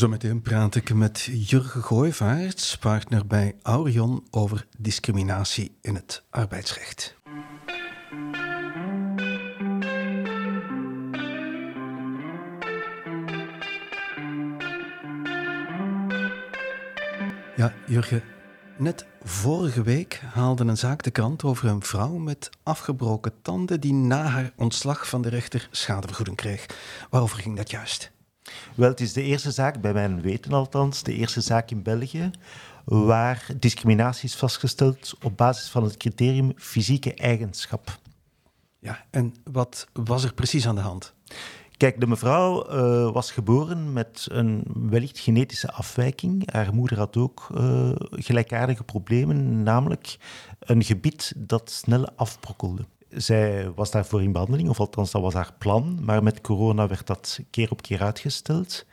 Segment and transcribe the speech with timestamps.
[0.00, 7.16] Zometeen praat ik met Jurgen Gooivaerts, partner bij Aurion, over discriminatie in het arbeidsrecht.
[17.56, 18.22] Ja, Jurgen,
[18.78, 23.94] net vorige week haalde een zaak de krant over een vrouw met afgebroken tanden die
[23.94, 26.66] na haar ontslag van de rechter schadevergoeding kreeg.
[27.10, 28.12] Waarover ging dat juist?
[28.74, 32.30] Wel, het is de eerste zaak, bij mijn weten althans, de eerste zaak in België
[32.84, 37.98] waar discriminatie is vastgesteld op basis van het criterium fysieke eigenschap.
[38.78, 41.14] Ja, en wat was er precies aan de hand?
[41.76, 46.52] Kijk, de mevrouw uh, was geboren met een wellicht genetische afwijking.
[46.52, 50.16] Haar moeder had ook uh, gelijkaardige problemen, namelijk
[50.58, 52.84] een gebied dat snel afbrokkelde.
[53.10, 57.06] Zij was daarvoor in behandeling, of althans dat was haar plan, maar met corona werd
[57.06, 58.86] dat keer op keer uitgesteld.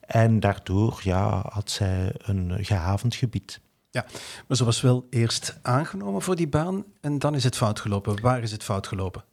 [0.00, 3.60] En daardoor ja, had zij een gehavend gebied.
[3.90, 4.06] Ja,
[4.48, 8.20] maar ze was wel eerst aangenomen voor die baan en dan is het fout gelopen.
[8.20, 9.24] Waar is het fout gelopen?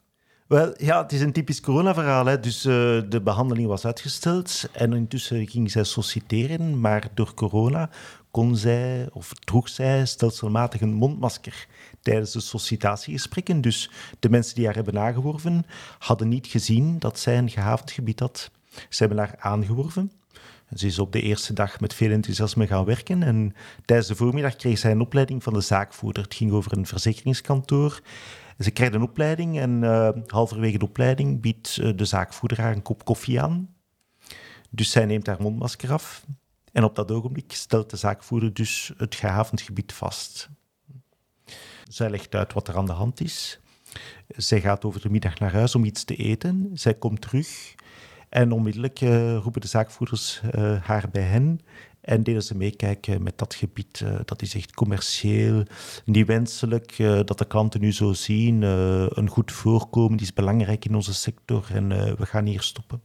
[0.47, 2.41] Wel, ja, het is een typisch coronaverhaal.
[2.41, 2.73] Dus uh,
[3.09, 7.89] de behandeling was uitgesteld en intussen ging zij solliciteren, maar door corona
[8.31, 11.67] kon zij of droeg zij stelselmatig een mondmasker
[12.05, 13.61] tijdens de sollicitatiegesprekken.
[13.61, 15.65] Dus de mensen die haar hebben aangeworven
[15.97, 18.51] hadden niet gezien dat zij een gehavend gebied had.
[18.89, 20.11] Ze hebben haar aangeworven.
[20.75, 23.53] Ze is op de eerste dag met veel enthousiasme gaan werken en
[23.85, 26.23] tijdens de voormiddag kreeg zij een opleiding van de zaakvoerder.
[26.23, 28.01] Het ging over een verzekeringskantoor.
[28.59, 32.81] Ze krijgt een opleiding en uh, halverwege de opleiding biedt uh, de zaakvoerder haar een
[32.81, 33.75] kop koffie aan.
[34.69, 36.25] Dus zij neemt haar mondmasker af.
[36.71, 40.49] En op dat ogenblik stelt de zaakvoerder dus het gehavend gebied vast.
[41.89, 43.59] Zij legt uit wat er aan de hand is.
[44.27, 46.69] Zij gaat over de middag naar huis om iets te eten.
[46.73, 47.75] Zij komt terug
[48.29, 51.59] en onmiddellijk uh, roepen de zaakvoerders uh, haar bij hen
[52.01, 53.99] en deden ze meekijken met dat gebied.
[53.99, 55.63] Uh, dat is echt commercieel,
[56.05, 56.95] niet wenselijk.
[56.97, 58.61] dat de klanten nu zo zien.
[58.61, 61.87] een goed voorkomen is belangrijk in onze sector en
[62.17, 63.01] we gaan hier stoppen.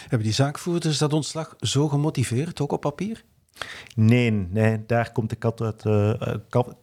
[0.00, 3.24] Hebben die zaakvoerders dat ontslag zo gemotiveerd, ook op papier?
[3.94, 6.12] Nee, nee, daar komt de kat, uit, uh,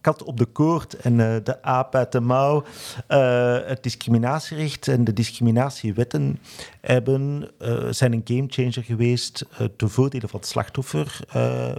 [0.01, 2.63] kat op de koord en uh, de aap uit de mouw.
[3.65, 6.39] Het discriminatierecht en de discriminatiewetten
[6.81, 7.51] hebben,
[7.89, 9.45] zijn een gamechanger geweest
[9.77, 11.19] ten voordele van het slachtoffer,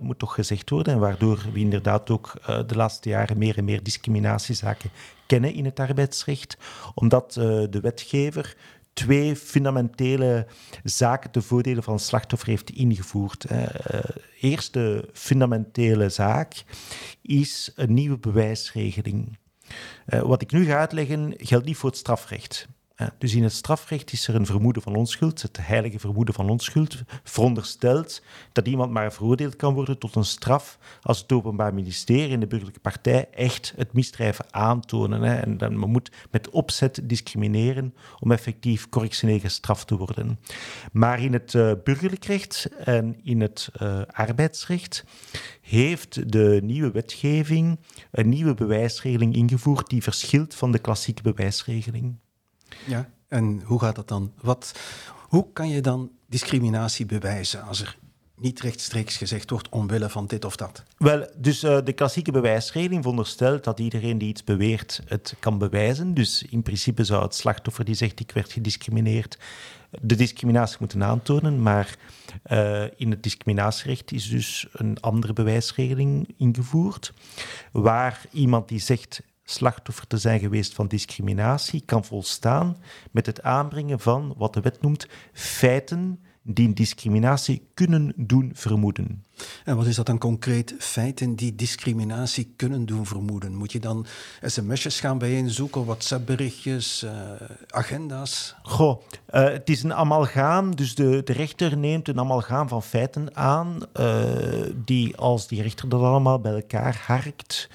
[0.02, 0.92] moet toch gezegd worden.
[0.92, 2.32] En waardoor we inderdaad ook
[2.66, 4.90] de laatste jaren meer en meer discriminatiezaken
[5.26, 6.56] kennen in het arbeidsrecht.
[6.94, 7.32] Omdat
[7.70, 8.56] de wetgever
[8.96, 10.46] twee fundamentele
[10.84, 13.50] zaken ten voordele van het slachtoffer heeft ingevoerd.
[13.50, 13.66] Uh,
[14.40, 16.64] eerste fundamentele zaak
[17.22, 19.38] is een nieuwe bewijsregeling.
[20.06, 22.68] Uh, wat ik nu ga uitleggen geldt niet voor het strafrecht
[23.18, 27.02] dus in het strafrecht is er een vermoeden van onschuld, het heilige vermoeden van onschuld,
[27.24, 32.40] veronderstelt dat iemand maar veroordeeld kan worden tot een straf als het Openbaar Ministerie en
[32.40, 35.42] de burgerlijke partij echt het misdrijven aantonen.
[35.42, 40.40] En dan men moet met opzet discrimineren om effectief correctioneel gestraft te worden.
[40.92, 45.04] Maar in het uh, burgerlijk recht en in het uh, arbeidsrecht
[45.60, 47.78] heeft de nieuwe wetgeving
[48.10, 52.16] een nieuwe bewijsregeling ingevoerd die verschilt van de klassieke bewijsregeling.
[52.86, 54.32] Ja, en hoe gaat dat dan?
[54.40, 54.78] Wat,
[55.28, 57.98] hoe kan je dan discriminatie bewijzen als er
[58.38, 60.82] niet rechtstreeks gezegd wordt omwille van dit of dat?
[60.98, 66.14] Wel, dus uh, de klassieke bewijsregeling veronderstelt dat iedereen die iets beweert het kan bewijzen.
[66.14, 69.38] Dus in principe zou het slachtoffer die zegt ik werd gediscrimineerd
[70.00, 71.96] de discriminatie moeten aantonen, maar
[72.50, 77.12] uh, in het discriminatierecht is dus een andere bewijsregeling ingevoerd,
[77.72, 82.76] waar iemand die zegt slachtoffer te zijn geweest van discriminatie kan volstaan
[83.10, 89.24] met het aanbrengen van wat de wet noemt feiten die discriminatie kunnen doen vermoeden.
[89.64, 90.74] En wat is dat dan concreet?
[90.78, 93.54] Feiten die discriminatie kunnen doen vermoeden?
[93.54, 94.06] Moet je dan
[94.42, 97.10] sms'jes gaan bijeenzoeken, WhatsApp-berichtjes, uh,
[97.68, 98.54] agenda's?
[98.62, 103.36] Goh, uh, het is een amalgaam, dus de, de rechter neemt een amalgaam van feiten
[103.36, 104.14] aan, uh,
[104.84, 107.68] die als die rechter dat allemaal bij elkaar harkt,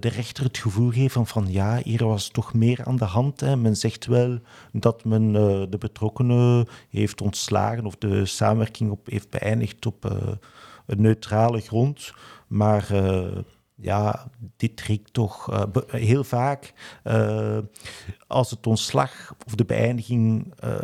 [0.00, 3.40] de rechter het gevoel geeft van, van ja, hier was toch meer aan de hand.
[3.40, 3.56] Hè.
[3.56, 4.38] Men zegt wel
[4.72, 5.32] dat men
[5.70, 10.16] de betrokkenen heeft ontslagen of de samenwerking op, heeft beëindigd op
[10.86, 12.12] een neutrale grond.
[12.46, 12.88] Maar
[13.76, 16.72] ja, dit trekt toch uh, heel vaak
[17.04, 17.58] uh,
[18.26, 20.76] als het ontslag of de beëindiging uh,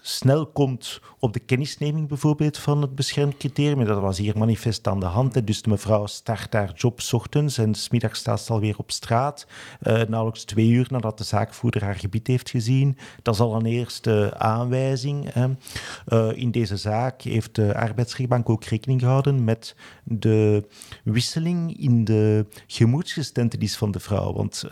[0.00, 3.84] snel komt op de kennisneming bijvoorbeeld van het beschermd criterium.
[3.84, 5.46] Dat was hier manifest aan de hand.
[5.46, 9.46] Dus de mevrouw start haar job ochtends en smiddags staat ze alweer op straat.
[9.80, 12.98] nauwelijks twee uur nadat de zaakvoerder haar gebied heeft gezien.
[13.22, 15.30] Dat is al een eerste aanwijzing.
[15.32, 15.48] Hè.
[16.34, 20.68] in deze zaak heeft de arbeidsrechtbank ook rekening gehouden met de
[21.04, 24.32] wisseling in de gemoedsgesteldheid van de vrouw.
[24.32, 24.70] Want uh,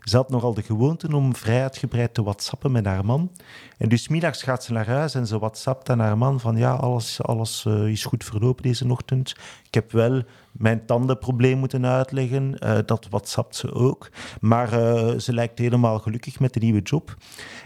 [0.00, 3.30] ze had nogal de gewoonte om vrij uitgebreid te whatsappen met haar man.
[3.78, 6.74] En dus middags gaat ze naar huis en ze whatsappt aan haar man van ja,
[6.74, 9.30] alles, alles uh, is goed verlopen deze ochtend.
[9.66, 10.22] Ik heb wel
[10.52, 12.56] mijn tandenprobleem moeten uitleggen.
[12.62, 14.08] Uh, dat whatsappt ze ook.
[14.40, 14.68] Maar
[15.20, 17.16] ze lijkt helemaal gelukkig met de nieuwe job.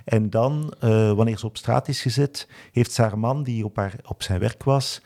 [0.04, 0.74] En dan,
[1.16, 4.40] wanneer ze op straat is gezet, heeft ze haar man, die op, haar, op zijn
[4.40, 5.02] werk was,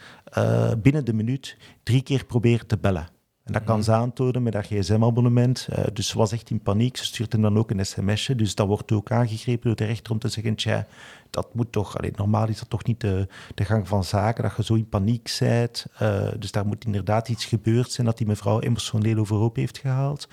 [0.79, 3.14] binnen de minuut drie keer proberen te bellen.
[3.45, 3.85] En dat kan mhm.
[3.85, 5.69] ze aantonen met dat gsm-abonnement.
[5.71, 6.97] Uh, dus ze was echt in paniek.
[6.97, 8.35] Ze stuurt hem dan ook een sms'je.
[8.35, 10.55] Dus dat wordt ook aangegrepen door de rechter om te zeggen...
[10.55, 10.87] Tja,
[11.35, 11.99] dat moet toch...
[11.99, 15.37] Allee, normaal is dat toch niet de, gang van zaken, dat je zo in paniek
[15.39, 15.87] bent.
[16.03, 20.29] Uh, dus daar moet inderdaad iets gebeurd zijn dat die mevrouw emotioneel overhoop heeft gehaald.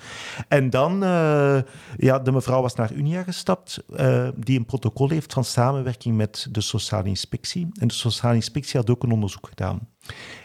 [0.48, 1.02] En dan...
[1.02, 1.58] Uh,
[1.96, 3.84] ja, de mevrouw was naar Unia gestapt,
[4.36, 7.68] die een protocol heeft van samenwerking met de sociale inspectie.
[7.78, 9.88] En de sociale inspectie had ook een onderzoek gedaan.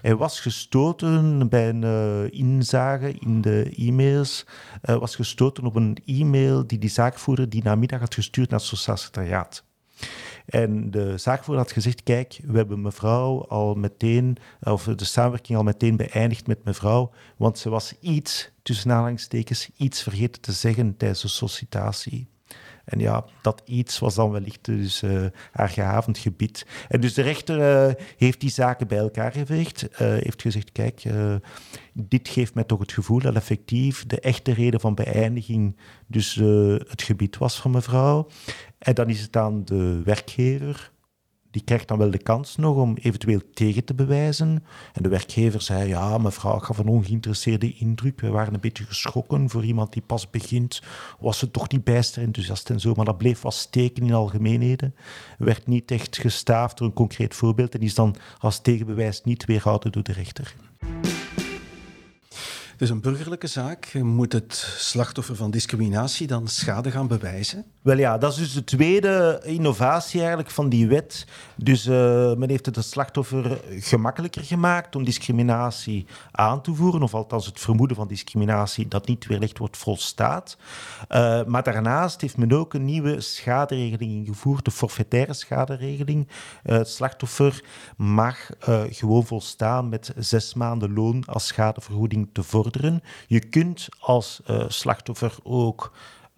[0.01, 4.45] Hij was gestoten bij een inzage in de e-mails,
[4.81, 8.97] was gestoten op een e-mail die die zaakvoerder die namiddag had gestuurd naar het Sociaal
[8.97, 9.66] Secretariaat.
[10.45, 15.63] En de zaakvoerder had gezegd, kijk, we hebben mevrouw al meteen, of de samenwerking al
[15.63, 21.21] meteen beëindigd met mevrouw, want ze was iets, tussen aanhalingstekens, iets vergeten te zeggen tijdens
[21.21, 22.27] de sollicitatie.
[22.87, 26.65] En ja, dat iets was dan wellicht dus, uh, haar gehavend gebied.
[26.87, 29.87] En dus de rechter uh, heeft die zaken bij elkaar geveegd.
[29.91, 31.03] Uh, heeft gezegd, kijk,
[31.93, 36.35] dit geeft mij toch het gevoel dat effectief de echte reden van beëindiging dus
[36.87, 38.27] het gebied was van mevrouw.
[38.77, 40.91] En dan is het aan de werkgever
[41.57, 44.63] die krijgt dan wel de kans nog om eventueel tegen te bewijzen.
[44.93, 48.21] En de werkgever zei, ja, mevrouw gaf een ongeïnteresseerde indruk.
[48.21, 50.81] We waren een beetje geschrokken voor iemand die pas begint.
[51.19, 54.95] Was ze toch niet bijster enthousiast en zo, maar dat bleef wat steken in algemeenheden.
[55.37, 59.91] Werd niet echt gestaafd door een concreet voorbeeld en is dan als tegenbewijs niet weerhouden
[59.91, 60.55] door de rechter.
[62.79, 63.93] Is een burgerlijke zaak.
[63.93, 67.65] Moet het slachtoffer van discriminatie dan schade gaan bewijzen?
[67.81, 71.27] Wel ja, dat is dus de tweede innovatie eigenlijk van die wet.
[71.55, 71.93] Dus uh,
[72.33, 77.59] men heeft het het slachtoffer gemakkelijker gemaakt om discriminatie aan te voeren, of althans het
[77.59, 80.57] vermoeden van discriminatie dat niet weerlegd wordt volstaat.
[81.09, 86.27] Uh, maar daarnaast heeft men ook een nieuwe schaderegeling ingevoerd, de forfaitaire schaderegeling.
[86.27, 87.63] Uh, het slachtoffer
[87.97, 88.49] mag
[88.89, 92.66] gewoon volstaan met zes maanden loon als schadevergoeding te vorderen.
[93.27, 95.91] Je kunt als uh, slachtoffer ook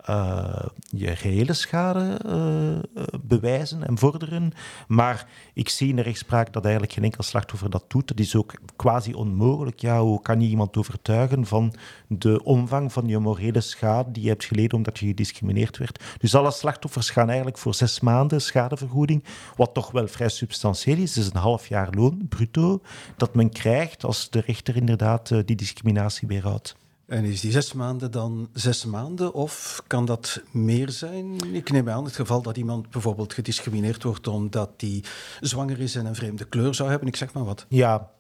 [0.10, 4.52] uh, je gehele schade uh, bewijzen en vorderen.
[4.88, 8.08] Maar ik zie in de rechtspraak dat eigenlijk geen enkel slachtoffer dat doet.
[8.08, 9.80] Dat is ook quasi onmogelijk.
[9.80, 11.74] Ja, hoe kan je iemand overtuigen van
[12.08, 16.04] de omvang van je morele schade die je hebt geleden omdat je gediscrimineerd werd?
[16.18, 19.24] Dus alle slachtoffers gaan eigenlijk voor zes maanden schadevergoeding,
[19.56, 21.16] wat toch wel vrij substantieel is.
[21.16, 22.82] Het is een half jaar loon, bruto,
[23.18, 26.76] dat men krijgt als de rechter inderdaad die discriminatie weerhoudt.
[27.10, 31.54] En is die zes maanden dan zes maanden of kan dat meer zijn?
[31.54, 35.04] Ik neem aan het geval dat iemand bijvoorbeeld gediscrimineerd wordt omdat hij
[35.40, 37.66] zwanger is en een vreemde kleur zou hebben, ik zeg maar wat.
[37.70, 38.12] Ja,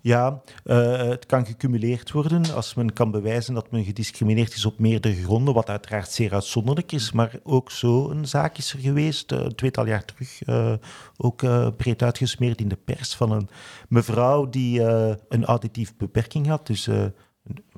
[0.00, 4.78] ja, uh, het kan gecumuleerd worden als men kan bewijzen dat men gediscrimineerd is op
[4.78, 7.12] meerdere gronden, wat uiteraard zeer uitzonderlijk is.
[7.12, 10.72] Maar ook zo een zaak is er geweest, uh, een tweetal jaar terug, uh,
[11.16, 11.44] ook
[11.76, 13.48] breed uitgesmeerd in de pers, van een
[13.88, 14.80] mevrouw die
[15.28, 16.66] een auditieve beperking had.
[16.66, 16.88] Dus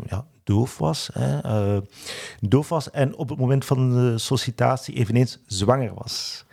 [0.07, 1.81] ja, doof was, hè, uh,
[2.41, 6.45] doof was en op het moment van de sollicitatie eveneens zwanger was.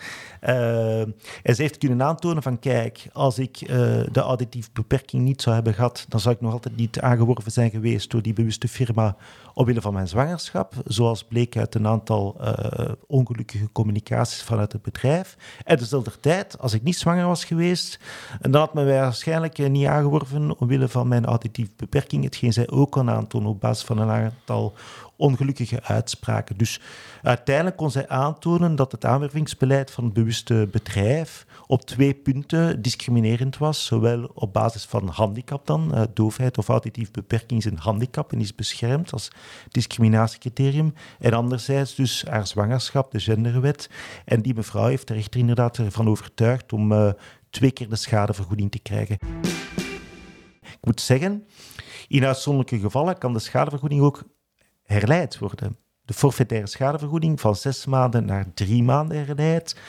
[0.43, 3.67] Uh, en ze heeft kunnen aantonen van, kijk, als ik uh,
[4.11, 7.69] de auditieve beperking niet zou hebben gehad, dan zou ik nog altijd niet aangeworven zijn
[7.69, 9.15] geweest door die bewuste firma
[9.53, 12.37] omwille van mijn zwangerschap, zoals bleek uit een aantal
[13.07, 15.37] ongelukkige communicaties vanuit het bedrijf.
[15.63, 17.99] En dezelfde tijd, als ik niet zwanger was geweest,
[18.41, 22.91] dan had men mij waarschijnlijk niet aangeworven omwille van mijn auditieve beperking, hetgeen zij ook
[22.91, 24.73] kan aantonen op basis van een aantal
[25.15, 26.57] ongelukkige uitspraken.
[26.57, 26.81] Dus
[27.21, 33.57] uiteindelijk kon zij aantonen dat het aanwervingsbeleid van het bewuste bedrijf op twee punten discriminerend
[33.57, 33.85] was.
[33.85, 38.39] Zowel op basis van handicap dan, uh, doofheid of auditieve beperking is een handicap en
[38.39, 39.31] is beschermd als
[39.69, 40.93] discriminatiecriterium.
[41.19, 43.89] En anderzijds dus haar zwangerschap, de genderwet.
[44.25, 47.09] En die mevrouw heeft de rechter inderdaad ervan overtuigd om uh,
[47.49, 49.17] twee keer de schadevergoeding te krijgen.
[50.79, 51.47] Ik moet zeggen,
[52.07, 54.23] in uitzonderlijke gevallen kan de schadevergoeding ook
[54.83, 59.79] herleid worden de forfaitaire schadevergoeding van zes maanden naar drie maanden herleid,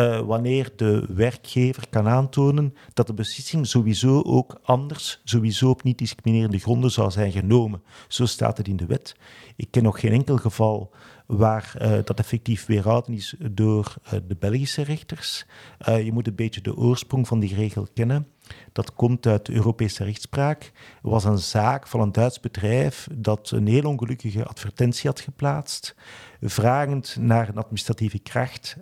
[0.00, 5.98] uh, wanneer de werkgever kan aantonen dat de beslissing sowieso ook anders, sowieso op niet
[5.98, 7.82] discriminerende gronden zou zijn genomen.
[8.08, 9.16] Zo staat het in de wet.
[9.56, 10.94] Ik ken nog geen enkel geval
[11.26, 15.46] waar uh, dat effectief weerhouden is door uh, de Belgische rechters.
[15.78, 18.28] je moet een beetje de oorsprong van die regel kennen.
[18.72, 20.72] Dat komt uit de Europese rechtspraak.
[21.02, 25.94] Was een zaak van een Duits bedrijf dat een heel ongelukkige advertentie had geplaatst,
[26.40, 28.76] vragend naar een administratieve kracht.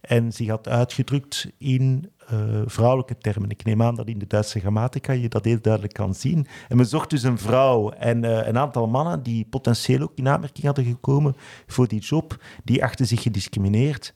[0.00, 3.50] En zich had uitgedrukt in uh, vrouwelijke termen.
[3.50, 6.46] Ik neem aan dat in de Duitse grammatica je dat heel duidelijk kan zien.
[6.68, 10.28] En men zocht dus een vrouw en uh, een aantal mannen die potentieel ook in
[10.28, 14.14] aanmerking hadden gekomen voor die job, die achten zich gediscrimineerd.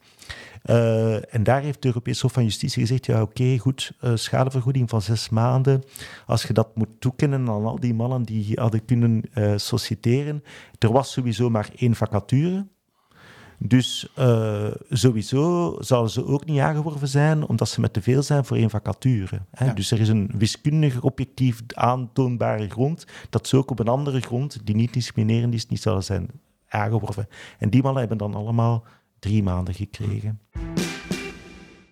[0.71, 5.02] Uh, en daar heeft de Europese Hof van Justitie gezegd, ja oké, goed, schadevergoeding van
[5.02, 5.83] zes maanden.
[6.26, 10.42] Als je dat moet toekennen aan al die mannen die hadden kunnen uh.
[10.78, 12.66] Er was sowieso maar één vacature.
[13.58, 14.08] Dus
[14.90, 18.70] sowieso zouden ze ook niet aangeworven zijn, omdat ze met te veel zijn voor één
[18.70, 19.40] vacature.
[19.50, 19.64] Hè?
[19.64, 19.73] Ja.
[19.73, 24.58] Dus er is een wiskundig objectief aantoonbare grond dat ze ook op een andere grond,
[24.64, 26.30] die niet discriminerend is, niet zouden zijn
[26.68, 27.28] aangeworven.
[27.58, 28.84] En die mannen hebben dan allemaal
[29.18, 30.40] drie maanden gekregen.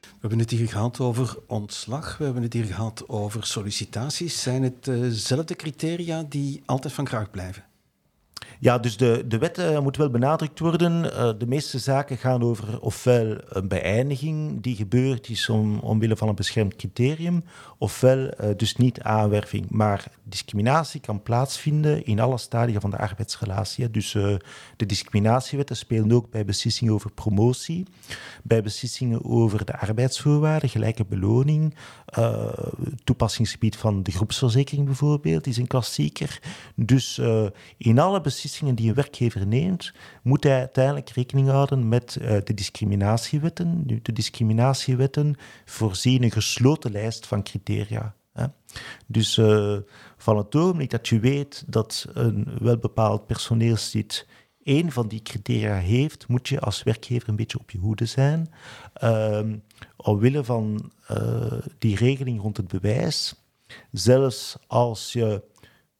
[0.02, 4.42] We hebben het hier gehad over ontslag, we hebben het hier gehad over sollicitaties.
[4.42, 7.64] Zijn het dezelfde criteria die altijd van kracht blijven?
[8.62, 11.04] Ja, dus de, de wet uh, moet wel benadrukt worden.
[11.04, 16.28] Uh, de meeste zaken gaan over ofwel een beëindiging die gebeurd is om, omwille van
[16.28, 17.44] een beschermd criterium,
[17.78, 19.70] ofwel uh, dus niet aanwerving.
[19.70, 23.90] Maar discriminatie kan plaatsvinden in alle stadia van de arbeidsrelatie.
[23.90, 24.12] Dus
[24.76, 27.86] de discriminatiewetten spelen ook bij beslissingen over promotie,
[28.42, 31.74] bij beslissingen over de arbeidsvoorwaarden, gelijke beloning,
[33.04, 36.40] toepassingsgebied van de groepsverzekering bijvoorbeeld, is een klassieker.
[36.74, 37.20] Dus
[37.76, 42.54] in alle beslissingen die een werkgever neemt, moet hij uiteindelijk rekening houden met uh, de
[42.54, 43.82] discriminatiewetten.
[43.86, 48.14] Nu, de discriminatiewetten voorzien een gesloten lijst van criteria.
[48.32, 48.46] Hè.
[49.06, 49.76] Dus uh,
[50.16, 54.26] van het ogenblik dat je weet dat een welbepaald personeelslid
[54.62, 58.52] één van die criteria heeft, moet je als werkgever een beetje op je hoede zijn.
[59.02, 59.40] Uh,
[59.96, 63.34] omwille van uh, die regeling rond het bewijs,
[63.90, 65.42] zelfs als je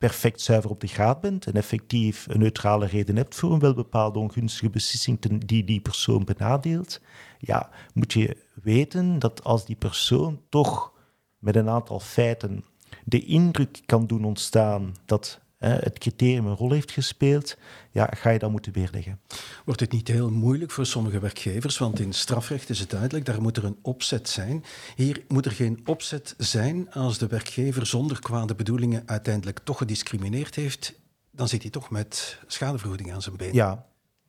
[0.03, 3.75] perfect zuiver op de graad bent en effectief een neutrale reden hebt voor een wel
[3.75, 7.01] bepaalde ongunstige beslissing die die persoon benadeelt,
[7.39, 10.93] ja, moet je weten dat als die persoon toch
[11.39, 12.65] met een aantal feiten
[13.05, 15.41] de indruk kan doen ontstaan dat
[15.71, 17.57] het criterium een rol heeft gespeeld,
[17.91, 19.21] ja, ga je dat moeten weerleggen.
[19.65, 21.79] Wordt het niet heel moeilijk voor sommige werkgevers?
[21.79, 24.65] Want in strafrecht is het duidelijk, daar moet er een opzet zijn.
[24.97, 30.55] Hier moet er geen opzet zijn als de werkgever zonder kwade bedoelingen uiteindelijk toch gediscrimineerd
[30.55, 30.95] heeft.
[31.31, 33.55] Dan zit hij toch met schadevergoeding aan zijn been.
[33.55, 33.87] Ja,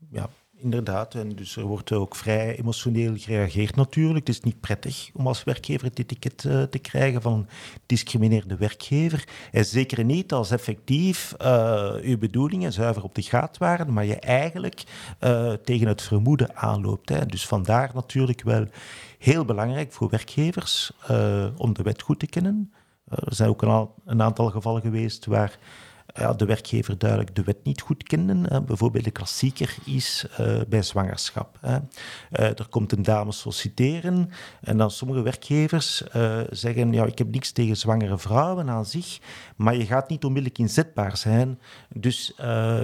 [0.09, 0.29] ja
[0.63, 1.15] inderdaad.
[1.15, 4.27] En dus er wordt ook vrij emotioneel gereageerd natuurlijk.
[4.27, 7.47] Het is niet prettig om als werkgever het etiket uh, te krijgen van
[7.85, 9.27] discrimineerde werkgever.
[9.51, 14.19] En zeker niet als effectief uh, uw bedoelingen zuiver op de graad waren, maar je
[14.19, 14.83] eigenlijk
[15.23, 17.09] uh, tegen het vermoeden aanloopt.
[17.09, 17.25] Hè.
[17.25, 18.65] Dus vandaar natuurlijk wel
[19.19, 20.91] heel belangrijk voor werkgevers
[21.57, 22.73] om de wet goed te kennen.
[23.09, 25.59] er zijn ook een, een aantal gevallen geweest waar
[26.15, 28.49] ja, de werkgever duidelijk de wet niet goed kenden.
[28.49, 28.61] Hè.
[28.61, 31.57] Bijvoorbeeld de klassieker is uh, bij zwangerschap.
[31.61, 31.75] Hè.
[31.75, 31.79] Uh,
[32.59, 34.29] er komt een dame solliciteren
[34.61, 39.19] en dan sommige werkgevers uh, zeggen, ja, ik heb niks tegen zwangere vrouwen aan zich,
[39.55, 42.33] maar je gaat niet onmiddellijk inzetbaar zijn, dus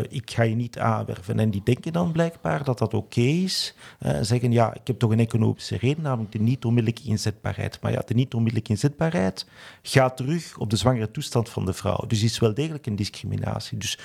[0.10, 1.40] ik ga je niet aanwerven.
[1.40, 3.76] En die denken dan blijkbaar dat dat oké okay is.
[4.22, 7.82] zeggen, ja, ik heb toch een economische reden, namelijk de niet onmiddellijke inzetbaarheid.
[7.82, 9.46] Maar ja, de niet onmiddellijke inzetbaarheid
[9.82, 12.04] gaat terug op de zwangere toestand van de vrouw.
[12.08, 13.78] Dus is wel degelijk een discriminatie.
[13.78, 14.00] Dus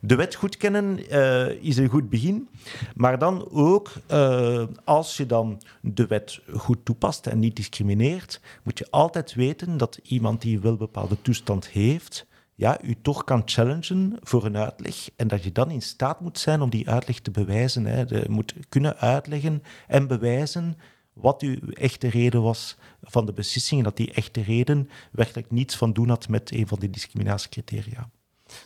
[0.00, 2.48] de wet goed kennen uh, is een goed begin.
[2.94, 8.78] Maar dan ook, uh, als je dan de wet goed toepast en niet discrimineert, moet
[8.78, 14.16] je altijd weten dat iemand die wel bepaalde toestand heeft, ja, u toch kan challengen
[14.22, 15.10] voor een uitleg.
[15.16, 17.84] En dat je dan in staat moet zijn om die uitleg te bewijzen.
[17.86, 18.00] Hè.
[18.00, 20.76] Je moet kunnen uitleggen en bewijzen
[21.12, 25.76] wat uw echte reden was van de beslissing en dat die echte reden werkelijk niets
[25.76, 28.10] van doen had met een van die discriminatiecriteria.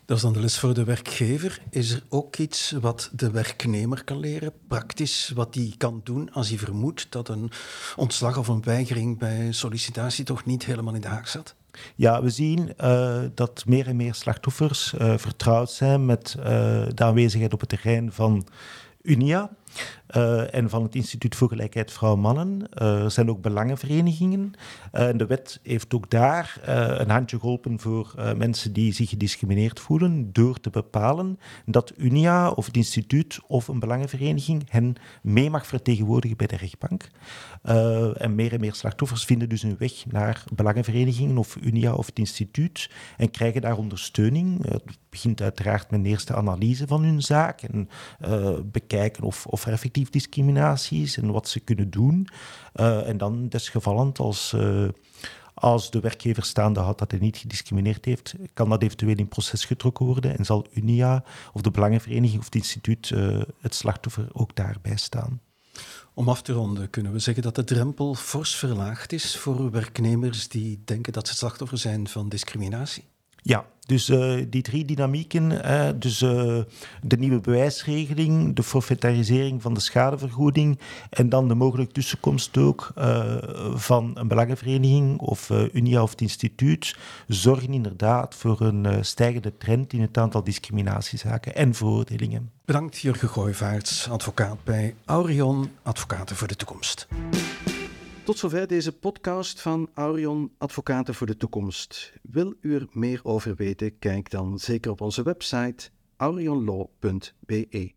[0.05, 1.61] Dat is dan de les voor de werkgever.
[1.71, 6.49] Is er ook iets wat de werknemer kan leren, praktisch, wat hij kan doen als
[6.49, 7.51] hij vermoedt dat een
[7.97, 11.55] ontslag of een weigering bij sollicitatie toch niet helemaal in de haak zat?
[11.95, 16.45] Ja, we zien uh, dat meer en meer slachtoffers uh, vertrouwd zijn met uh,
[16.95, 18.47] de aanwezigheid op het terrein van
[19.05, 19.51] Unia.
[20.17, 22.69] uh, en van het Instituut voor Gelijkheid Vrouw-Mannen.
[22.83, 24.53] Uh, er zijn ook belangenverenigingen.
[24.93, 26.61] Uh, en de wet heeft ook daar
[26.99, 32.67] een handje geholpen voor mensen die zich gediscrimineerd voelen, door te bepalen dat Unia of
[32.67, 37.09] het instituut of een belangenvereniging hen mee mag vertegenwoordigen bij de rechtbank.
[38.17, 42.19] en meer en meer slachtoffers vinden dus hun weg naar belangenverenigingen of Unia of het
[42.19, 44.67] instituut en krijgen daar ondersteuning.
[45.15, 47.89] Begint uiteraard met een eerste analyse van hun zaak en
[48.65, 52.29] bekijken of, of er effectief discriminaties en wat ze kunnen doen.
[52.75, 54.89] Uh, en dan desgevallend als, uh,
[55.55, 59.65] als de werkgever staande had dat hij niet gediscrimineerd heeft, kan dat eventueel in proces
[59.65, 63.09] getrokken worden en zal Unia of de Belangenvereniging of het instituut
[63.61, 65.41] het slachtoffer ook daarbij staan.
[66.15, 70.49] Om af te ronden kunnen we zeggen dat de drempel fors verlaagd is voor werknemers
[70.49, 73.05] die denken dat ze slachtoffer zijn van discriminatie?
[73.47, 75.49] Ja, dus uh, die drie dynamieken,
[76.01, 76.31] dus uh,
[77.03, 80.79] de nieuwe bewijsregeling, de forfaitarisering van de schadevergoeding
[81.11, 82.93] en dan de mogelijke tussenkomst ook
[83.75, 86.97] van een belangenvereniging of Unia of het instituut,
[87.29, 92.51] zorgen inderdaad voor een stijgende trend in het aantal discriminatiezaken en veroordelingen.
[92.65, 97.09] Bedankt Jurgen Gooivaarts, advocaat bij Aurion Advocaten voor de Toekomst.
[98.25, 102.13] Tot zover deze podcast van Aurion Advocaten voor de Toekomst.
[102.23, 103.99] Wil u er meer over weten?
[103.99, 107.93] Kijk dan zeker op onze website aurionlaw.be.